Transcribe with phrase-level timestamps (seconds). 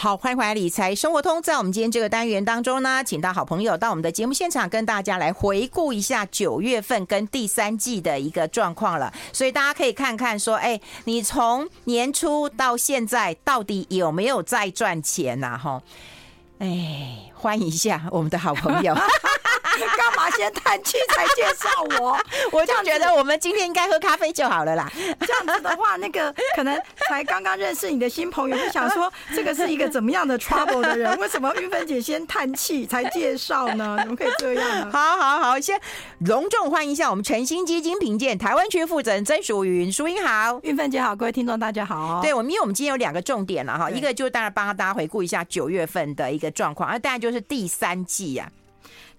[0.00, 1.42] 好，欢迎回来理财生活通。
[1.42, 9.12] 在我们今天这个单元当中呢，请到好朋友到我们的节目现场，跟大家来回顾一下九月份跟第三季的一个状况了。
[9.32, 15.58] 所以大家可以看看说，哎，你从年初到现在，到底有没有在赚钱呐？
[15.60, 15.82] 哈，
[16.60, 18.96] 哎，欢迎一下我们的好朋友。
[19.86, 22.18] 干嘛先叹气才介绍我？
[22.52, 24.90] 我就觉得我们今天应该喝咖啡就好了啦。
[25.20, 31.16] 这样子的话，那个可能才刚刚认识你的新朋友就想说， 这个是一个怎么样的 trouble 的人？
[31.18, 33.96] 为什么玉芬姐先叹气才介绍呢？
[34.00, 34.90] 怎么可以这样呢？
[34.92, 35.80] 好好好，先
[36.20, 42.20] 隆重欢迎一下我们诚心基金评鉴台湾区负责人曾淑云，淑英好，玉芬姐好，各位听众大家好。
[42.22, 48.67] 对，我们因为我们今天有两个重点了哈，一个就是当然帮大家回顾一下九月份的一个状况，而当然就是第三季呀、啊。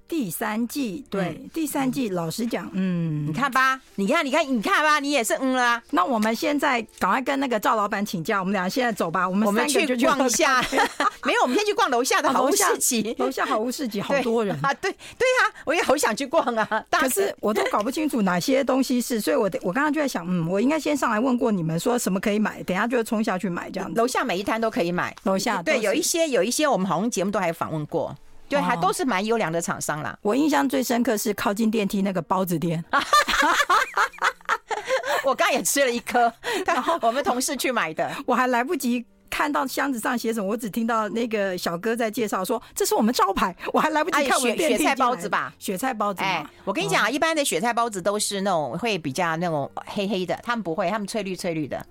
[0.09, 5.83] 第三季，对，嗯、第三季，老实讲，嗯，你看吧，你看，你看，你看吧，你也是嗯啦、啊。
[5.91, 9.29] 那我们现在赶快跟那个赵老板请假，我们俩现在走吧。
[9.29, 10.59] 我们我们去逛一下，
[11.23, 13.15] 没有，我们先去逛楼下的 好物市集。
[13.19, 16.83] 楼下好物市集好多人 啊，对对呀、啊，我也好想去逛啊。
[16.89, 23.99] 可是我都搞不清楚哪些东西是，所以我我刚刚就在想，嗯，我应该先上来问过你们，说什么可以买，等下就冲下去买这样子。
[23.99, 28.15] 楼下每一摊都可以买，楼下对，有一些有一些我们好像节目都还访问过。
[28.49, 30.17] 对，还都是蛮优良的厂商啦。
[30.21, 32.83] 我印象最深刻是靠近电梯那个包子店，
[35.23, 36.31] 我刚也吃了一颗，
[36.65, 44.39] 然后我们同事去买的， 我还来不及看到箱子上写什么，我只听到那个小哥在介绍说，这是我们招牌，我还来不及看。
[44.39, 46.23] 雪雪菜包子吧，雪菜包子。
[46.23, 51.85] 哎，我跟你讲啊，一般的雪菜包子都是那种会比较那种黑黑的，他们不会，他们翠绿翠绿的。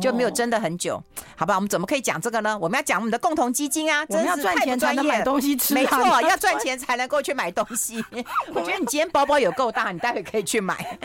[0.00, 1.02] 就没有真的很久，
[1.36, 1.54] 好吧？
[1.54, 2.58] 我们怎么可以讲这个呢？
[2.58, 4.04] 我们要讲我们的共同基金啊！
[4.06, 8.04] 真的是太不专业，才能买东西吃，没错，要赚钱才能够去买东西。
[8.54, 10.98] 我觉得你今天包包有够大，你待会可以去买。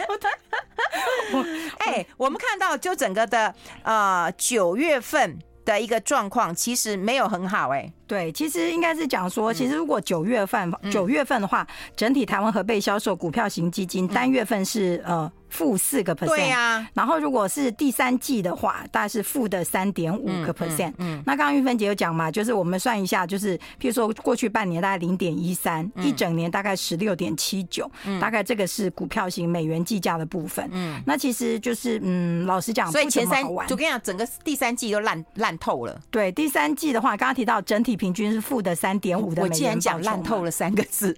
[1.79, 7.91] 哎，我们看到就整个的呃九月份的一个状况，其实没有很好哎。
[8.05, 15.31] 对，其实应该是讲说，其实如果九月份九月份的话，整体台湾合备销售股票型基金单月份是呃。
[15.50, 16.88] 负四个 percent，对呀。
[16.94, 20.94] 然后如果是第三季的话，大概是负的三点五个 percent。
[20.97, 30.68] 嗯，那刚刚玉芬姐有讲嘛，就是我们算一下，就是譬如说过去半年大概零点一三，一整年大概十六点七九，大概这个是股票型美元计价的部分。
[30.72, 36.00] 嗯，那其实就是嗯，老实讲，所以前三，我跟你讲，整个第三季都烂烂透了。
[36.12, 39.52] 对，第三季的话，刚刚提到整体平均是负的三点五的美元。
[39.52, 41.16] 我既然讲烂透了三个字。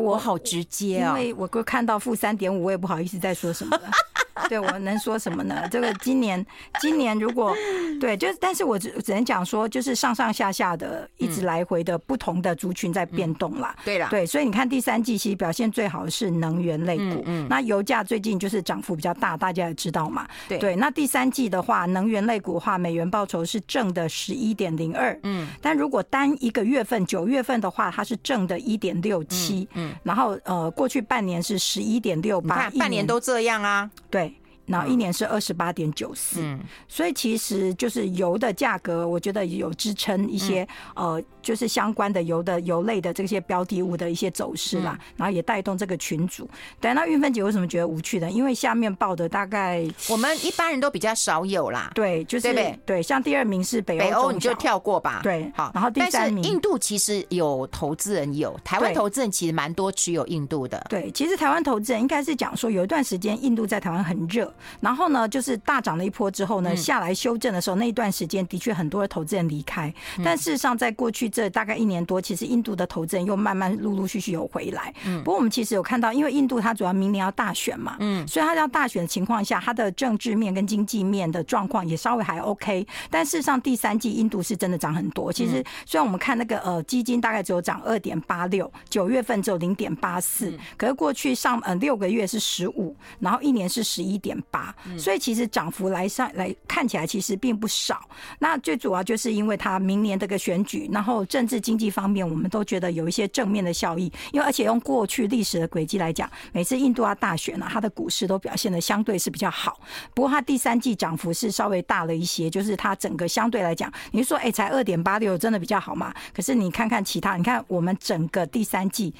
[0.00, 3.90] 我好直接啊，因为我看到负三点五，我也不好意思再说什么了。
[4.48, 5.68] 对，我能说什么呢？
[5.70, 6.44] 这个今年，
[6.80, 7.54] 今年如果
[8.00, 13.74] 对，就是，但是我只只能讲说，就是上上下下的，一直来回的不同的族群在变动啦。
[13.84, 17.22] 对啦，对，所以你看第三季其实表现最好的是能源类股。
[17.26, 20.26] 嗯，那油价最近就是涨幅比较大，大家也知道嘛。
[20.48, 25.18] 对，对，那第三季的话，能源类股的话，美元报酬是正的十一点零二。
[25.22, 29.68] 嗯，但如果单一个月份，九月份的话，它是正的一点六七。
[29.74, 33.88] 嗯，然后呃，过去半年是十一点六八，半年都这样啊。
[34.14, 34.43] 对。
[34.66, 36.58] 然后一年是二十八点九四，
[36.88, 44.98] 所以其实就是油的价格，我觉得有支撑一些呃，就是相关的油的油类的这些标的物的一些走势啦。
[45.16, 46.48] 然后也带动这个群组。
[46.80, 48.30] 对，那韵芬姐为什么觉得无趣呢？
[48.30, 51.90] 因为下面报的大概我们一般人都比较少有啦。
[51.94, 55.20] 对，就是对对，像第二名是北欧，北欧你就跳过吧。
[55.22, 55.70] 对，好。
[55.74, 60.84] 然后第三名印度其实有投资人有，台湾投资人其实蛮多持有印度的。
[60.88, 64.53] 对，其实台湾投资人应该是讲说有一段时间印度在台湾很热。
[64.80, 69.92] 然后呢，就是大涨了一波之后呢，下来修正的时候，那一段时间的确很多的投资人离开。
[70.22, 74.92] 但事实上，在过去这大概一年多，其实印度的投资人又慢慢陆陆续续有回来。
[75.24, 82.86] 不过我们其实有看到，因为印度它主要明年要大选嘛，嗯，所以它要大选的情况下，它的政治面跟经济面的状况也稍微还 OK。
[83.10, 85.32] 但事实上，第三季印度是真的涨很多。
[85.32, 94.74] 其实虽然我们看那个呃基金大概只有涨二点八六，九月份只有零点八四，可是过去上呃六个月是十五，然后一年是十一点八。
[94.98, 98.00] 所以其实涨幅来上来看起来其实并不少。
[98.38, 104.12] 那最主要就是因为它明年这个选举，然后政治经济方面，我们都觉得有一些正面的效益。
[104.32, 109.80] 因为而且用过去历史的轨迹来讲，每次印度啊大选呢，它的股市都表现的相对是比较好。
[110.14, 116.14] 不过它第三季涨幅是稍微大了一些，就是它整个相对来讲，你说哎才二点八六，真的比较好嘛？
[116.34, 119.14] 可是你看看其他，你看我们整个第三季。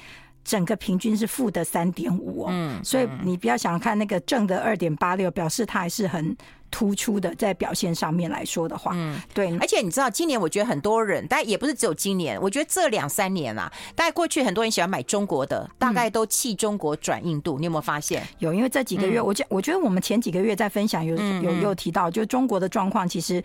[0.45, 6.37] 整个平均是负的三点五哦，嗯，所以你不要想看那个正的二点八六，表示它还是很
[6.69, 9.57] 突出的，在表现上面来说的话，嗯，对。
[9.57, 18.21] 而且你知道，今年我觉得很多人，但也不是只有今年，我觉得这两三年啊，大概过去很多人喜欢买中国的，大概都弃中国转印度，你有没有发现？
[18.37, 23.43] 有，因为这几个月，我觉我觉得我们前几个月在分享有有有提到，就中国的状况其实。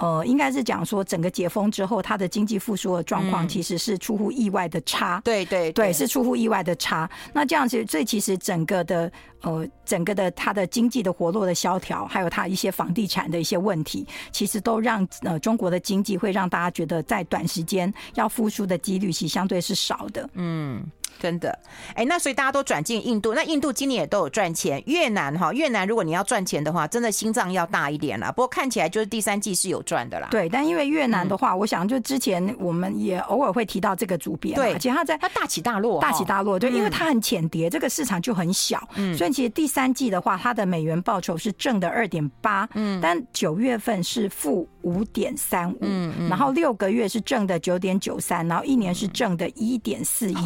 [0.00, 5.20] 呃，应该是讲说整个解封之后，它的经济复苏的状况其实是出乎意外的差。
[5.24, 7.10] 对对对，是出乎意外的差。
[7.32, 9.10] 那这样子，所以其实整个的
[9.42, 20.30] 呃，整个的它的经济的活络的萧条，还有它一些房地产的一些问题，其实都让呃中国的经济会让大家觉得在短时间要复苏的几率其实相对是少的。
[20.34, 20.80] 嗯。
[21.18, 21.58] 真的，
[21.94, 24.82] 哎，那所以大家都转进印度，那印度今年也都有赚钱。
[24.86, 28.30] 越南哈，越南如果你要赚钱的话，真的心脏要大一点了。
[28.32, 30.28] 不过看起来就是第三季是有赚的啦。
[30.30, 50.36] 对，但因为越南的话，嗯、我想就之前我们也偶尔会提到这个主编，对，而且它在它大起大落，大起大落，对，因为它很浅碟，这个市场就很小，嗯，所以其实第三季的话，它的美元报酬是正的二点八，嗯，但九月份是负五点三五，嗯，然后六个月是正的九点九三，然后一年是正的一点四一，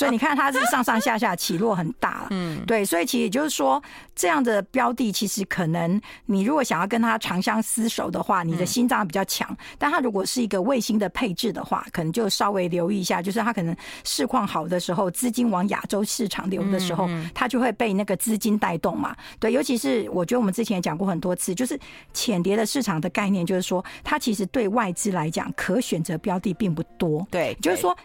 [0.00, 3.82] 所以你看它是上上下下起落很大，嗯，对，所以其实也就是说，
[4.16, 21.78] 这样的标的其实可能你如果想要跟它长相厮守的话，你的心脏比较强，但它如果是一个卫星的配置的话，可能就稍微留意一下，就是它可能市况好的时候，资金往亚洲市场流的时候，它就会被那个资金带动嘛，对，尤其是我觉得我们之前也讲过很多次，就是
[22.14, 23.84] 浅碟的市场的概念，就是说。
[24.02, 27.26] 它其实对外资来讲，可选择标的并不多。
[27.30, 27.96] 对，就是说，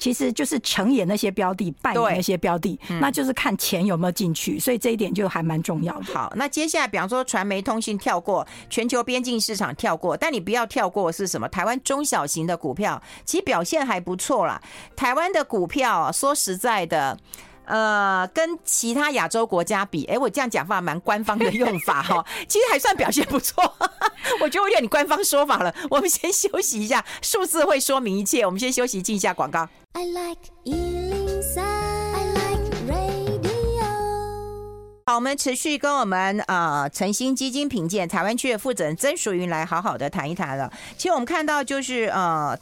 [0.00, 4.58] 其实就是成也那些标的，败也那些标的，那就是看钱有没有进去。
[4.58, 6.14] 所以这一点就还蛮重要的。
[6.14, 11.48] 好，那接下来，比方说传媒通信跳过，全球边境市场跳过，但你不要跳过是什么？
[11.48, 14.60] 台湾中小型的股票其实表现还不错啦。
[14.96, 17.16] 台湾的股票，说实在的。
[17.66, 23.62] 呃，跟其他亚洲国家比，哎， 我这样讲话蛮官方的用法哈， 其实还算表现不错。
[24.40, 25.72] 我觉得我有点你官方说法了。
[25.88, 28.44] 我们先休息一下，数字会说明一切。
[28.44, 29.68] 我们先休息，进一下广告。
[29.92, 33.82] I like 103, I like radio。
[35.06, 40.72] 好，我们持续跟我们呃诚心基金评鉴台湾区的负责人曾淑云来好好的谈一谈了。
[40.96, 42.56] 其实我们看到就是呃。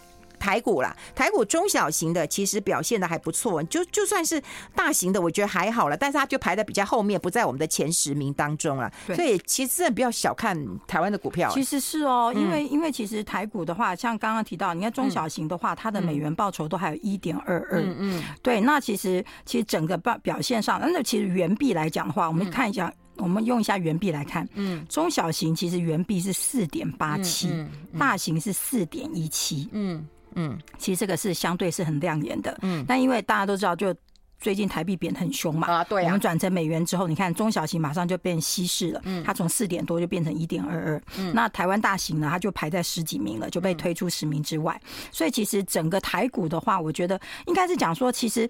[0.49, 4.43] 台股啦，台股中小型的其实表现的还不错，就就算是
[4.75, 8.91] 大型的，我觉得还好了，但是它就排在比较后面，不在我们的前十名当中了。
[9.07, 11.51] 对，所以其实真的不要小看台湾的股票。
[11.53, 17.83] 其实是哦，因为因为其实台股的话，像刚刚提到，你看中小型的话，它的美元报酬都还有一点二二。
[17.83, 18.25] 嗯嗯。
[18.41, 24.49] 对，那其实其实整个表表现上，那其实元币来讲的话，我们看一下，我们用一下元币来看。
[24.55, 24.83] 嗯。
[24.89, 27.53] 中小型其实元币是四点八七，
[27.99, 29.69] 大型是四点一七。
[29.73, 30.09] 嗯。
[30.35, 32.57] 嗯，其实这个是相对是很亮眼的。
[32.63, 33.95] 嗯，但因为大家都知道，就
[34.39, 35.67] 最近台币贬很凶嘛。
[35.69, 36.05] 啊，对。
[36.05, 39.01] 我们转成美元之后，你看中小型马上就变稀释了。
[39.05, 41.03] 嗯，它从四点多就变成一点二二。
[41.19, 44.81] 嗯，那台湾大型呢，它就排在十几名了，就被推出十名之外。
[45.11, 48.49] 所以其实整个台股的话，我觉得应该是讲说，其实。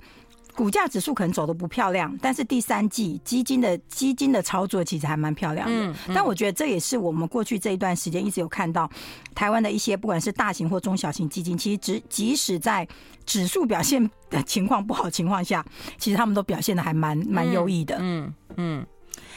[0.58, 5.72] 股价指数可能走的不漂亮，但是第三季基金的基金的操作其实还蛮漂亮的。
[5.72, 8.90] 嗯嗯、但我觉得这也是我们过去这一段时间一直有看到
[9.37, 12.84] 台湾的一些不管是大型或中小型基金，其实只即使在
[13.25, 15.64] 指数表现的情况不好情况下，
[15.96, 17.96] 其实他们都表现的还蛮蛮优异的。
[18.00, 18.81] 嗯嗯。
[18.81, 18.87] 嗯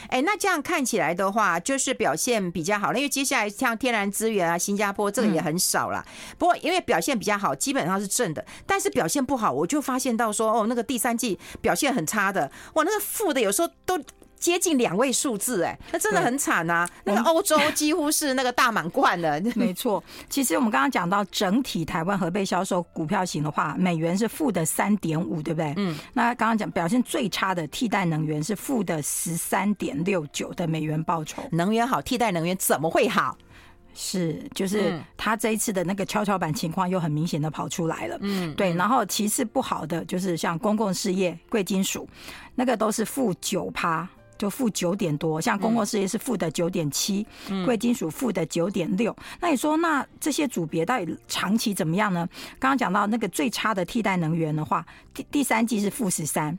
[0.08, 2.98] 哎，那这样看起来的话，就是表现比较好了。
[2.98, 6.04] 因为接下来像天然资源啊，新加坡这个也很少了。
[6.38, 8.44] 不过因为表现比较好，基本上是正的。
[8.66, 14.00] 但是表现不好，我就发现到说，哦，那个第三季表现很差的，哇，那个负的有时候都。
[14.42, 16.88] 接近两位数字，哎，那真的很惨啊！
[17.04, 19.40] 那个欧洲几乎是那个大满贯的。
[19.54, 25.72] 没错，其实我们刚刚讲到整体台湾核备销售股票型的话，美元是负的三点五，对不对？
[25.76, 25.96] 嗯。
[26.12, 31.44] 那刚刚讲表现最差的替代能源是负的十三点六九的美元报酬。
[31.52, 33.38] 能源好，替代能源怎么会好？
[33.94, 38.18] 是，就是他这一次的那个跷跷板情况又很明显的跑出来了。
[38.22, 38.74] 嗯，对。
[38.74, 42.08] 然后其次不好的就是像公共事业、贵金属，
[42.54, 44.08] 那个都是负九趴。
[44.42, 47.24] 就负九点多，像公共事业是负的九点七，
[47.64, 49.16] 贵金属负的九点六。
[49.38, 52.28] 那你说，那这些组别到底长期怎么样呢？
[52.58, 54.84] 刚刚讲到那个最差的替代能源的话，
[55.14, 56.58] 第第三季是负十三，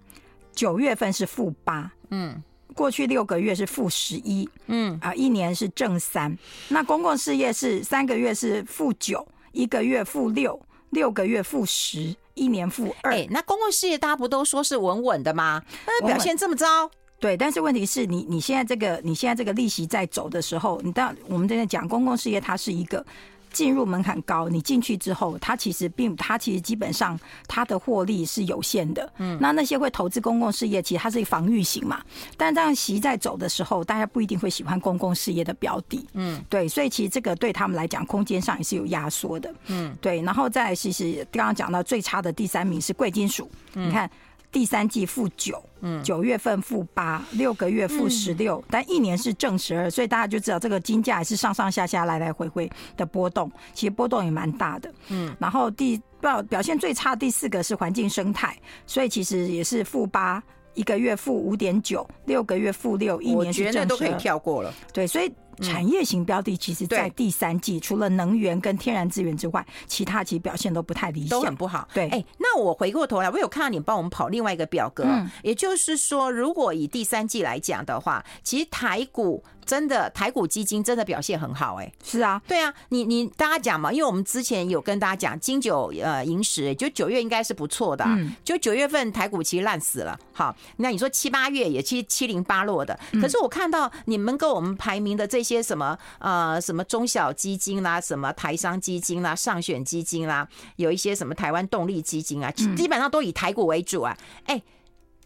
[0.54, 2.42] 九月份是负八，嗯，
[2.74, 6.34] 过去六个月是负十一，嗯啊，一年是正三。
[6.70, 10.58] 那公共事业是三个月是负九，一个月负六，
[10.92, 13.12] 六个月负十，一年负二。
[13.12, 15.62] 哎，那公共事业大家不都说是稳稳的吗？
[15.86, 16.90] 那表现这么糟？
[17.24, 23.06] 对，但是问题是你你现在这个你现在这个利息在走的时候，你到我们在讲公共事业，它是一个
[23.50, 29.10] 进入门槛高，你进去之后，它其实并它其实基本上它的获利是有限的。
[29.20, 32.04] 嗯，那那些会投资公共事业，其实它是一个防御型嘛。
[32.36, 36.06] 但这样息在走的时候，大家不一定会喜欢公共事业的标的。
[36.16, 39.50] 嗯，对，所以其实这个对他们来讲，空间上也是有压缩的。
[39.68, 44.12] 嗯，对，然后再其实刚刚讲到最差的第三名是贵金属，你看。
[44.54, 55.36] 第三季负九，嗯，九月份负八，六个月负十六，但一年是正十二，所以大家就知道这个金价还是上上下下来来回回的波动，其实波动也蛮大的，嗯。
[55.40, 58.56] 然后第表表现最差的第四个是环境生态，
[58.86, 60.42] 所以其实也是负八，
[60.76, 65.34] 一个月负五点九，六个月负六，一年是正十二，我觉得都可以跳过了，对，所以。
[65.64, 71.88] 产业型标的其实，在第三季除了能源跟天然资源之外，其他其实表现都不太理想，都很不好。
[71.94, 75.06] 对，哎，那我回过头来，我有看到你帮我们跑另外一个表格，
[75.42, 79.44] 也就是说，如果以第三季来讲的话，其实台股。
[79.66, 104.62] 真的台股基金真的表现很好哎、欸，是啊，对啊，你你大家讲嘛，因为我们之前有跟大家讲金九呃银十，就九月应该是不错的，嗯，就九月份台股其实烂死了，好，那你说七八月也七七零八落的，可是我看到你们跟我们排名的这些什么呃什么中小基金啦，什么台商基金啦，上选基金啦，有一些什么台湾动力基金啊，基本上都以台股为主啊，哎，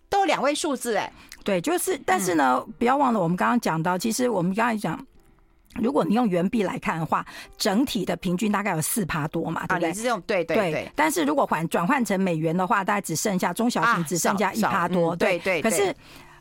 [0.10, 1.14] 都有两位数字哎、欸。
[1.44, 5.00] 对，就是，但是呢，不要忘了，我们刚刚讲到，其实我们刚才讲，
[5.76, 7.26] 如果你用元币来看的话，
[7.58, 9.94] 整体的平均大概有四趴多嘛，对不对？
[9.94, 10.92] 是这种，对对对。
[10.96, 15.62] 但是如果换转换成美元的话，大概只剩下中小型只剩下一趴多，对对。
[15.62, 15.96] 可是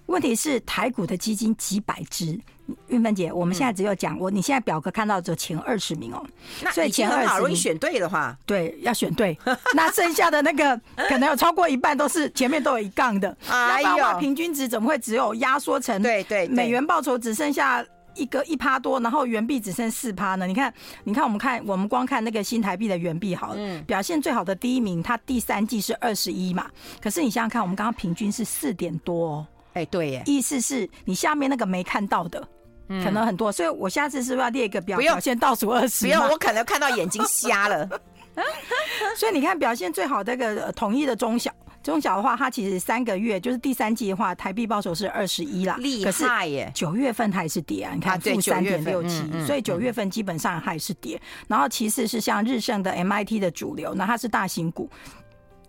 [0.06, 2.40] 问题是台股的基金几百只。
[2.88, 6.24] 韵芬姐，我们现在只有讲我，你现在表格看到只有前二十名哦，
[6.72, 9.36] 所以前二十名选对的话，对，要选对。
[9.74, 20.46] 那剩下的那个可能有超过一半都是前面都有一杠的，哎呦，平均值怎么会只有压缩成对对美元报酬只剩下一个一趴多，然后元币只剩四趴呢？
[20.46, 20.72] 你看，
[21.04, 26.66] 你看，我们看我们光看那个新台币的元币好了，表现最好的第一名，它第三季是二十一嘛，
[27.00, 32.48] 可是你想想看，我们刚刚平均是四点多哦，哎，对耶，意思是你下面那个没看到的。
[32.88, 36.06] 可能很多，所以我下次是不是要列一个表，表现倒数二十？
[36.06, 37.88] 不用，我可能看到眼睛瞎了。
[39.16, 41.50] 所以你看，表现最好的那个统一的中小，
[41.82, 46.70] 中小的话，它其实三个月就是第三季的话，台币报酬是二十一啦，厉害耶！
[46.74, 51.18] 九月份它也是跌啊，你看负三点六七，所以九月份基本上还是跌。
[51.48, 54.90] 然后其次是像日盛的 MIT 的主流，那它是大型股。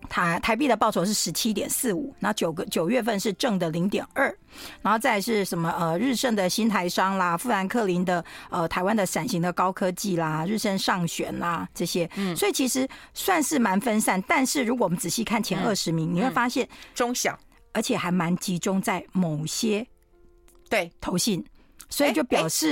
[0.10, 4.34] 台台币的报酬是十七点四五，那九个九月份是正的零点二，
[4.82, 17.38] 然后再是什么呃日盛的新台商啦，富兰克林的呃台湾的闪型的高科技啦，日盛上选啦这些，嗯，所以其实算是蛮分散，但是如果我们仔细看前二十名，嗯，你会发现中小，
[17.74, 19.86] 而且还蛮集中在某些
[20.70, 20.92] 对。
[21.02, 21.44] 投信，
[21.90, 22.70] 所以就表示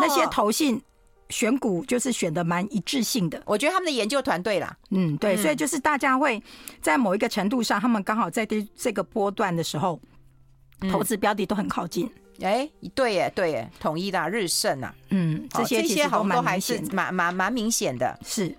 [0.00, 0.80] 那些投信。
[1.28, 6.42] 选股就是选的蛮一致性的，我觉得他们的研究团队啦，嗯，对，所以就是大家会
[6.80, 10.00] 在某一个程度上，他们刚好在这这个波段的时候，
[10.90, 12.10] 投资标的都很靠近。
[12.42, 18.54] 哎，对耶，对耶，统一的日盛啊，嗯，这些这些好像都还是蛮蛮蛮明显的，是，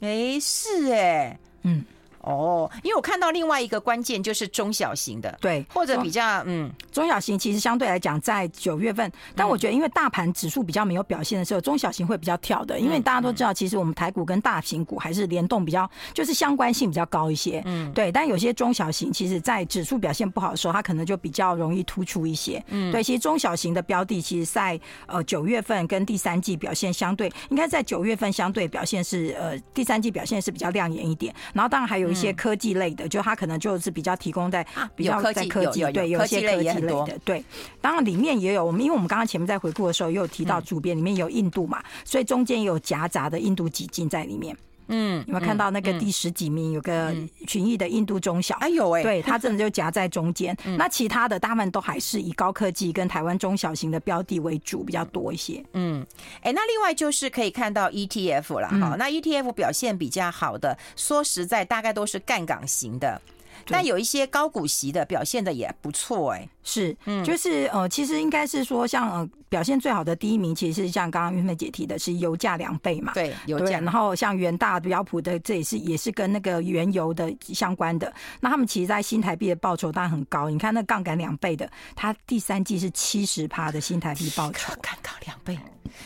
[0.00, 1.84] 哎，是哎，嗯。
[2.22, 18.12] 哦，因为我看到另外一个关键就是中小型的，对，或者比较嗯，中小型其实相对来讲在九月份，但我觉得因为大盘指数比较没有表现的时候，中小型会比较跳的，因为大家都知道，其实我们台股跟大型股还是联动比较，就是相关性比较高一些，嗯，对。
[18.12, 23.02] 但有些中小型，其实在指数表现不好的时候，它可能就比较容易突出一些，嗯，对。
[23.02, 32.92] 其实中小型的标的，其实在呃九月份跟第三季表现相对，应该在九月份相对表现是呃第三季表现是比较亮眼一点，然后当然还有一些科技类。
[32.94, 34.64] 的，就它可能就是比较提供在
[34.94, 37.42] 比较在科技，对，有些科技类的，对。
[37.80, 44.56] 当然里面也有我们，因为我们刚刚前面在回顾的时候，也有提到主编里面有印度嘛，所以中间也有夹杂的印度基金在里面。
[44.88, 47.14] 嗯，有没有看到那个第十几名有个
[47.46, 48.54] 群益的印度中小？
[48.60, 50.56] 哎呦喂，对，它真的就夹在中间。
[50.78, 55.64] 那其他的大部分都还是以高科技跟台湾中小型的标的为主比较多一些。
[55.74, 56.04] 嗯，
[56.42, 58.96] 哎，那另外就是可以看到 ETF 了哈。
[58.98, 63.20] 那 ETF 表现比较好的，说实在，大概都是干港型的。
[63.66, 78.12] 但有一些高股息的表现的也不错哎，是，嗯，就是呃，其实应该是说，像呃表现最好的第一名，其实是像刚刚玉芬姐提的，是油价两倍嘛，对，油价，然后像元大标普的，这也是也是跟那个原油的相关的。
[78.40, 85.58] 那他们其实，在新台币的报酬当然很高，你看那杠杆两倍的，它第三季是七十趴的新台币报酬， 杠杆两倍。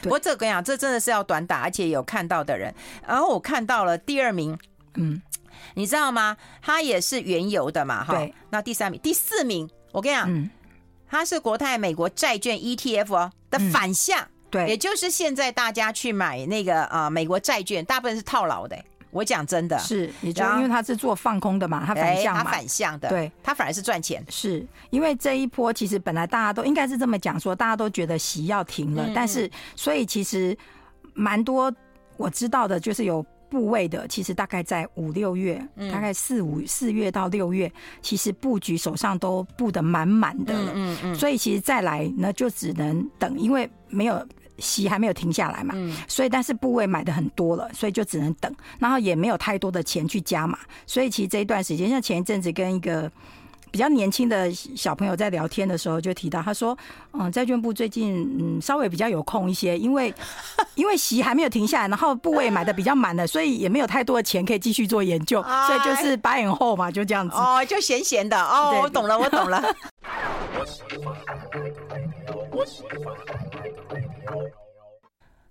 [0.02, 2.74] 不过这个跟你讲，这真的是要短打，而且有看到的人。
[3.06, 4.58] 然后我看到了第二名，
[4.94, 5.22] 嗯。
[5.74, 6.36] 你知道吗？
[6.62, 8.14] 它也是原油的嘛，哈。
[8.14, 8.34] 对。
[8.50, 10.48] 那第三名、第四名，我跟你讲，嗯，
[11.08, 18.76] 它是国泰美国债券 ETF 哦的反向，嗯，对，也就是现在大家去买那个啊美国债券，大部分是套牢的。
[19.10, 24.22] 我讲真的，是，也就因为它是做放空的嘛，它反向嘛，它反向的，对，它反而是赚钱。
[24.28, 30.56] 是因为这一波其实本来大家都应该是这么讲说，大家都觉得息要停了，嗯，但是所以其实
[31.14, 31.74] 蛮多
[32.18, 33.24] 我知道的就是有。
[33.48, 37.70] 部位的，其实大概在五六月，嗯、大概四五四月到六月，
[38.02, 40.72] 其实布局手上都布得满满的了。
[40.74, 44.26] 嗯嗯，所以其实再来呢，就只能等，因为没有
[44.58, 45.74] 息还没有停下来嘛。
[45.76, 45.96] 嗯。
[46.08, 50.58] 所以但是部位买的很多了，所以就只能等，然后也没有太多的钱去加码。
[50.86, 53.10] 所以其实这一段时间，像前一阵子跟一个。
[53.70, 56.76] 比较年轻的小朋友在聊天的时候就提到，他说
[57.12, 60.12] ：“嗯，债券部最近嗯稍微比较有空一些，因为
[60.74, 67.36] 因为席还没有停下来，然后部位买的比较满了， 所以也没有太多的钱可以继续做研究，所以就是 buy and hold 嘛，就这样子。
[67.36, 69.62] 哦，就闲闲的哦，我懂了，我懂了。”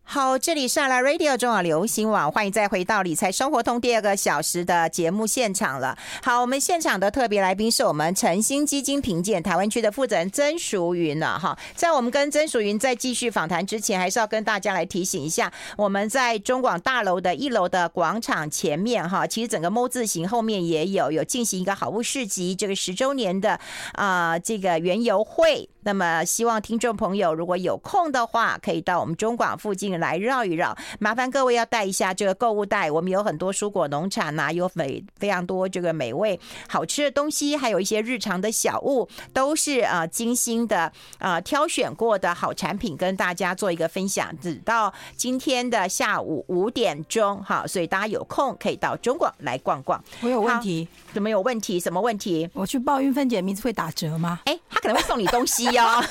[0.08, 5.98] 好，这里是阿拉 Radio 中广流行网，欢迎再回到理财生活通第二个小时的节目现场了。
[6.24, 11.58] 好，我们现场的特别来宾是我们晨星基金评鉴台湾区的负责人曾淑云了哈。
[11.74, 23.60] 在我们跟曾淑云在继续访谈之前，还是要跟大家来提醒一下，我们在中广大楼的一楼的广场前面哈，其实整个 ㄇ 字形后面也有有进行一个好物市集，这个十周年的
[23.94, 25.68] 啊、呃、这个园游会。
[25.86, 30.76] 那么，希望听众朋友如果有空的话，可以到我们中广附近来绕一绕。
[31.00, 44.36] 麻烦各位要带一下这个购物袋，我们有很多蔬果农产呐、啊，有美非常多这个美味好吃的东西，还有一些日常的小物，都是啊精心的啊挑选过的好产品，跟大家做一个分享。
[44.42, 50.04] 直到今天的下午五点钟，哈，所以大家有空可以到中广来逛逛。
[50.22, 51.80] 我有问题，怎么有问题？
[51.80, 52.50] 什么问题？
[52.54, 54.40] 我去报运芬姐名字会打折吗？
[54.46, 56.04] 哎，他可能会送你东西哦。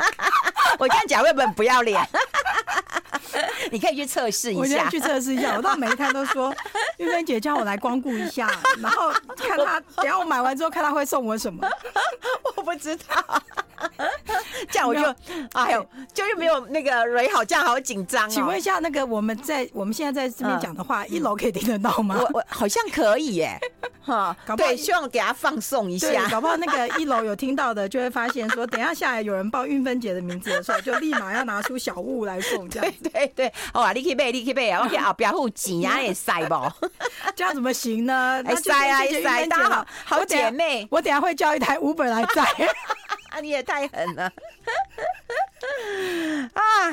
[0.78, 2.06] 我这样讲会不会不要脸？
[3.70, 4.60] 你可以去测试一下。
[4.60, 5.54] 我先去测试一下。
[5.56, 6.54] 我到每一摊都说，
[6.98, 8.50] 玉芬姐叫我来光顾一下，
[8.80, 11.66] 然后看他，等下我买完之后看他会送我什么。
[12.56, 13.42] 我不知道。
[14.70, 15.02] 这样我就
[15.54, 18.28] 哎呦，就是没有那个蕊好，这样好紧张哦。
[18.28, 22.16] 请问一下，那个我们在我们现在在这边讲的话，一楼可以听得到吗？
[22.18, 23.58] 我我好像可以耶。
[24.06, 26.28] 哈，对，希望给他放送一下。
[26.28, 32.68] 搞不好那个 一楼有听到的，就会发现说，等一下下来有人报运芬姐的名字的时候，就 立马要拿出小物来送。
[32.68, 36.72] 这样对对对，哇，你可以背，你可以背啊，我可以啊，不要护紧啊，也塞不？
[37.36, 38.42] 这样怎么行呢？
[38.62, 42.42] 塞啊塞，大家好，好姐妹，我等下会叫一台 Uber 来载。
[43.30, 44.30] 啊，你也太狠了！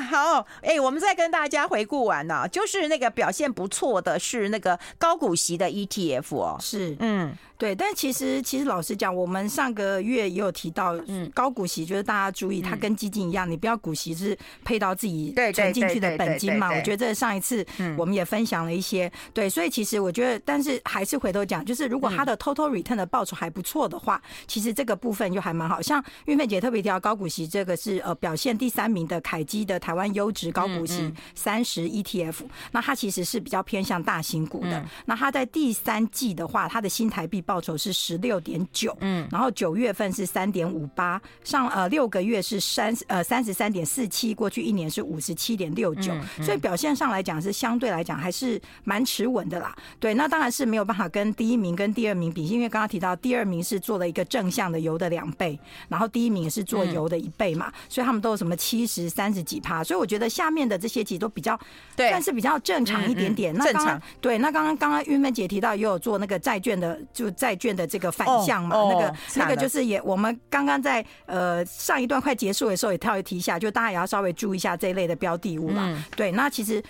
[0.00, 7.36] 啊，好，哎、欸，我们再跟大家回顾完了，就是那个表现不错的是那个高股息的 ETF 哦，是，嗯。
[7.60, 14.34] 对，但其实其实老实讲，我们上个月也有提到，嗯，高股息就是大家注意，它跟基金一样，你不要股息是
[14.64, 16.74] 配到自己存进去的本金嘛。
[16.74, 17.62] 我觉得这上一次
[17.98, 25.82] 我们也分享了一些，对，所以其实我觉得，但是还是回头讲，就是如果它的 total return 的报酬还不错的话，其实这个部分就还蛮好。
[25.82, 32.34] 像玉芬姐特别提到高股息，这个是呃表现第三名的凯基的台湾优质高股息三十 ETF，
[32.72, 34.84] 那它其实是比较偏向大型股的。
[35.06, 49.74] 那它在第三季的话，它的新台币报酬是十六点九，嗯，然后九月份是三点五八，上呃六个月是三呃三十三点四七，过去一年是五十七点六九，所以表现上来讲是相对来讲还是蛮持稳的啦。
[49.98, 61.58] 对，那当然是没有办法跟第一名跟第二名比，因为刚刚提到第二名是做了一个正向的油的两倍，然后第一名也是做油的一倍嘛，所以他们都有什么七十三十几趴，所以我觉得下面的这些其实都比较
[61.94, 63.54] 对，算是比较正常一点点。
[63.54, 76.04] 那刚刚对，那刚刚刚刚玉芬姐提到也有做那个债券的，就债券的这个反向嘛，那个那个就是也，我们刚刚在呃上一段快结束的时候也特别提一下，就大家也要稍微注意一下这一类的标的物嘛。
[76.16, 76.82] 对，那其实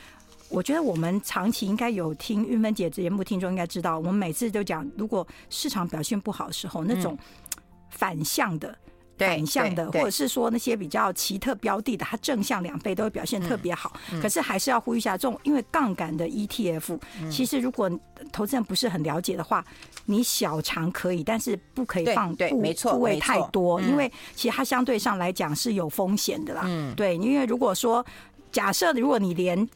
[0.48, 7.18] 我觉得我们长期应该有听玉芬姐节目，听众应该知道，我们每次都讲，如果市场表现不好的时候，那种
[7.90, 8.74] 反向的。
[9.26, 13.92] 反向的，或者是说那些比较奇特标的的，它正向两倍都会表现特别好。
[14.20, 16.98] 可是还是要呼吁一下，这种因为杠杆的 ETF，
[17.30, 17.90] 其实如果
[18.32, 19.64] 投资人不是很了解的话，
[20.06, 26.66] 你小长可以，但是不可以放部部位太多，因为其实它相对上来讲是有风险的啦。
[26.96, 28.04] 对，因为如果说
[28.50, 29.68] 假设如果你连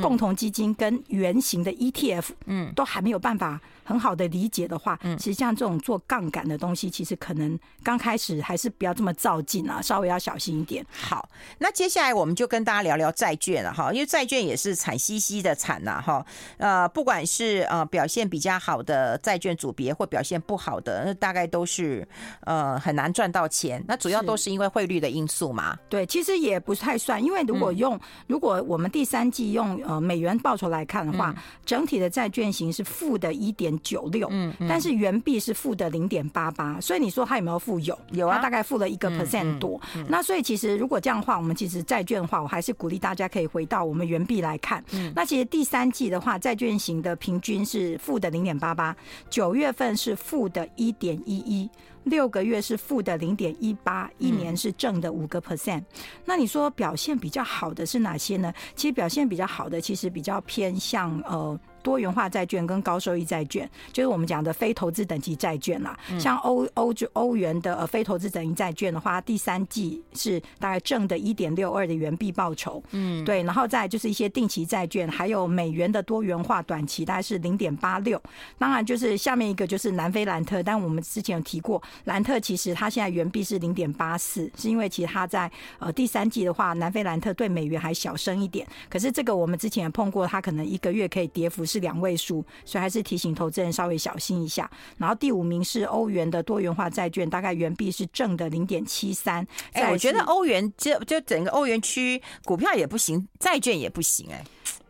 [0.00, 3.60] 共同基金跟原型的 ETF，嗯，都还没有办法。
[3.84, 10.86] 很好的理解的话，嗯其实像这种做杠杆的东西，其实可能刚开始还是不要这么躁进啊，稍微要小心一点。
[10.92, 16.24] 好，那接下来我们就跟大家聊聊债券了哈，因为债券也是惨兮兮的惨呐哈。
[16.58, 22.06] 呃，不管是呃表现比较好的债券组别，或表现不好的，那大概都是
[22.42, 23.84] 呃很难赚到钱。
[23.88, 25.76] 那主要都是因为汇率的因素嘛。
[25.88, 37.72] 对，其实也不太算，因为如果用如果我们第三季用用呃美元报酬来看的话，嗯、整体的债券型是负的一点九六，嗯，但是元币是负的零点八八，所以你说它有没有负？
[37.80, 39.80] 有，有啊，大概负了一个 percent 多。
[39.94, 44.84] 嗯嗯嗯、那所以其实如果这样的话，我们其实债券的话，我还是鼓励大家可以回到我们元币来看。
[44.92, 48.94] 嗯、那其实第三季的话，债券型的平均是负的零点八八，
[49.30, 51.68] 九月份是负的一点一一。
[52.04, 55.80] 六个月是负的零点一八，一年是正的五个 percent。
[55.80, 55.84] 嗯、
[56.24, 58.52] 那你说表现比较好的是哪些呢？
[58.74, 65.98] 其实表现比较好的，其实比较偏向呃多元化债券跟高收益债券，就是我们讲的非投资等级债券啦。
[66.10, 72.82] 嗯、像欧欧就欧元的呃非投资等级债券的话，第三季是大概正的一点六二的元币报酬。
[72.92, 78.20] 嗯，对，然后再就是一些定期债券，还有美元的多元化短期大概是零点八六。
[78.58, 81.82] 当然就是下面一个就是南非兰特，但我们之前有提过。
[82.04, 88.66] 兰特其实它现在元币是零点八四，是因为其实它在呃第三季的话，南非兰特对美元还小升一点。
[88.88, 94.70] 可是这个我们之前也碰过，它可能一个月可以跌幅是两位数，所以还是提醒投资人稍微小心一下。
[94.98, 99.46] 然后第五名是欧元的多元化债券，大概元币是正的零点七三。
[99.72, 104.44] 哎，我觉得欧元就就整个欧元区股票也不行，债券也不行哎。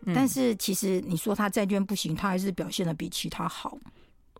[0.05, 3.79] 嗯、但是其实你说它债券不行，它还是表现的比其他好。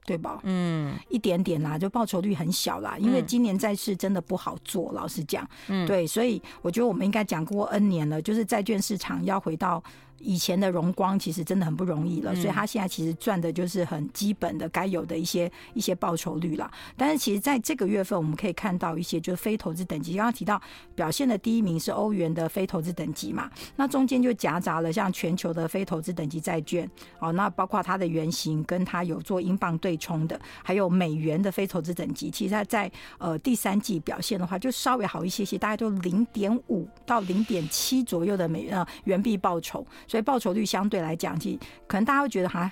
[0.05, 0.41] 对吧？
[0.43, 9.81] 嗯，一点点啦，就报酬率很小啦，因为今年债市真的不好做，老实讲，嗯，对，所以我觉得我们应该讲过 N 年了，就是债券市场要回到。
[10.23, 16.71] 以前的荣光其实真的很不容易了，所以他现在其实赚的就是很基本的该有的一些一些报酬率了。
[16.97, 20.61] 但是其实在这个月份，我们可以看到一些就是非投资等级，刚刚提到
[20.95, 39.85] 表现的第一名是欧元的非投资等级嘛，那中间就夹杂了像全球的非投资等级债券哦，那包括它的原型跟它有做英镑对冲的，还有美元的非投资等级，其实它在呃第三季表现的话，就稍微好一些些，大概都零点五到零点七左右的美呃元币报酬。
[40.13, 42.71] 所以报酬率相对来讲，其实可能大家会觉得哈，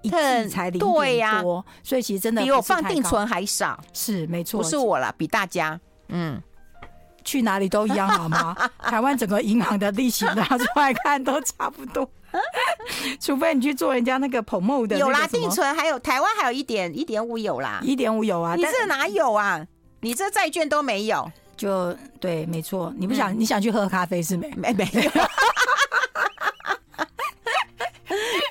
[0.00, 0.16] 一季
[0.48, 1.42] 才零点多，对呀，
[1.82, 6.42] 所以其实真的比我放定存还少，是没错，不是我啦，比大家，嗯，
[7.22, 8.56] 去哪里都一样好吗？
[8.78, 12.10] 台湾整个银行的利息拿出来看都差不多，
[13.20, 19.66] 除非你去做人家那个 promo 的，有啦，定存还有台湾还有一点一点五有啦，一点五有啊，你这哪有啊？
[20.00, 25.10] 你这债券都没有，就对，没错，你不想你想去喝咖啡是没没没有。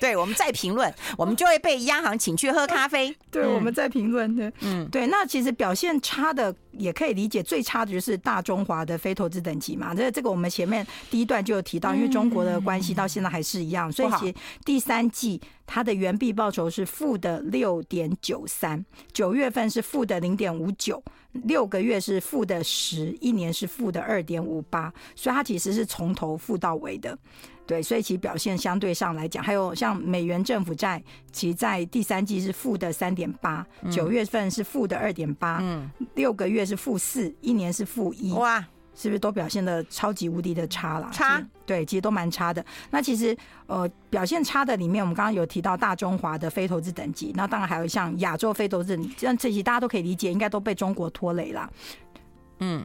[0.10, 3.16] 对，我们再评论，我们就会被央行请去喝咖啡。
[3.30, 5.06] 对，我们再评论的，嗯，对。
[5.06, 9.94] 那其实表现差的也可以理解，最差的就是大中华的非投资等级嘛。
[9.94, 14.34] 这这个我们前面第一段就有提到，因为中国的关系到现在还是一样，所以其实
[14.66, 27.16] 第三季它的原币报酬是负的六点九三，九月份是负的零点五九，六个月是负的十，一年是负的二点五八，所以它其实是从头负到尾的。
[27.70, 31.00] 对，所以其表现相对上来讲，还有像美元政府债，
[31.32, 38.60] 其在第三季是负的三点八，九月份是负的二点八，嗯，六个月是负四，一年是负一，哇，
[38.96, 41.12] 是不是都表现的超级无敌的差了？
[41.14, 42.66] 差，对，其实都蛮差的。
[42.90, 51.72] 那其实呃，表现差的里面，我们刚刚有提到大中华的非投资等级，那当然还有像亚洲非投资等级，这这些大家都可以理解，应该都被中国拖累了，
[52.62, 52.84] 嗯。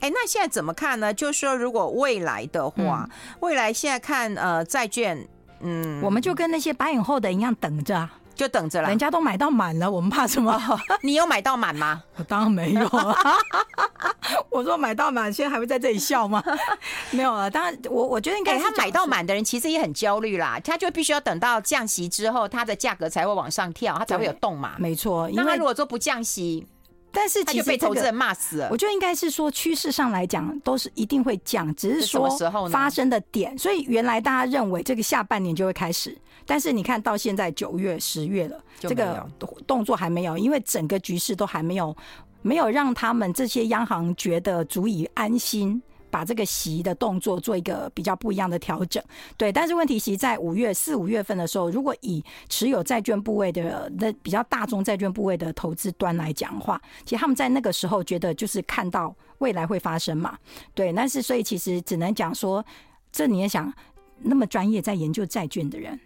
[0.00, 1.12] 哎，那现在怎么看呢？
[1.12, 3.10] 就是说，如果未来的话，嗯、
[3.40, 5.26] 未来现在看呃债券，
[5.60, 8.88] 嗯，我们就跟那些白影后的一样等着，就等着了。
[8.88, 10.60] 人家都买到满了，我们怕什么？
[11.02, 12.02] 你有买到满吗？
[12.16, 13.16] 我当然没有啊。
[14.50, 16.42] 我说买到满，现在还会在这里笑吗？
[17.10, 17.48] 没有啊。
[17.50, 24.74] 当然，我我觉得应该他买到满的人其实也很焦虑啦，他就必须要等到降息之后，它的价格才会往上跳，它才会有动嘛。
[24.78, 26.66] 没错，因为他如果说不降息。
[27.14, 28.68] 但是其实被投资人骂死了。
[28.70, 32.28] 我觉得应该是说趋势上来讲都是一定会降，只是说
[32.68, 33.56] 发生的点。
[33.56, 39.24] 所以原来大家认为这个下半年就会开始，但是你看到现在九月、十月了，这个
[39.66, 41.96] 动作还没有，因为整个局势都还没有
[42.42, 45.80] 没有让他们这些央行觉得足以安心。
[46.14, 49.02] 把这个息的动作做一个比较不一样的调整，
[49.36, 49.50] 对。
[49.50, 60.38] 但是问题其实在五月四五月份的时候，如果以持有债券部位的那比较大宗债券部位的投资端来讲话，其实他们在那个时候觉得就是看到未来会发生嘛，
[60.72, 60.92] 对。
[60.92, 62.64] 但是所以其实只能讲说，
[63.10, 63.74] 这你也想
[64.20, 65.98] 那么专业在研究债券的人。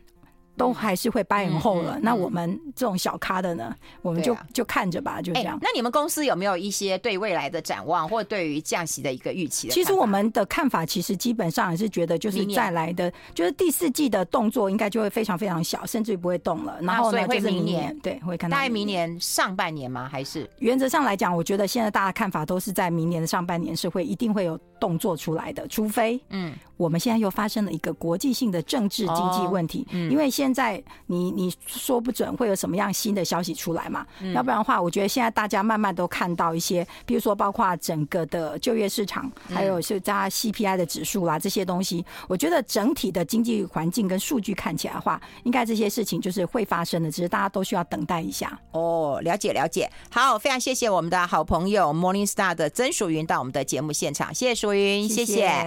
[0.58, 5.60] 都还是会掰很厚了，那我们这种小咖的呢，我们就、啊、就看着吧，就这样、欸。
[5.62, 9.68] 那你们公司有没有一些对未来的展望，或对于降息的一个预期？
[9.68, 16.78] 其实我们的看法，其实基本上还是觉得，就是再来的，就是第四季的动作应该就会非常非常小，甚至于不会动了。
[16.82, 20.08] 然后呢，就是明年对会看到，大概明年上半年吗？
[20.10, 26.54] 还是原则上来讲，我觉得现在大家看法都是在明年的上半年是会一定会有动作出来的，除非嗯。
[26.78, 30.08] 我们现在又发生了一个国际性的政治经济问题，嗯。
[30.12, 48.56] 因为现在你你说不准会有什么样新的消息出来嘛，要不然的话，我觉得现在大家慢慢都看到一些，比如说包括整个的就业市场，还有是加 CPI 的指数啦这些东西，我觉得整体的经济环境跟数据看起来的话，应该这些事情就是会发生的，只是大家都需要等待一下。
[48.70, 55.32] 哦，了解了解，好，非常谢谢我们的好朋友 Morningstar 的曾淑云到我们的节目现场，谢谢淑云，谢谢。
[55.32, 55.64] 谢谢。